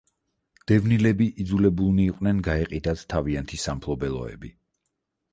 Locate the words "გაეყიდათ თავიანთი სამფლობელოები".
2.47-4.51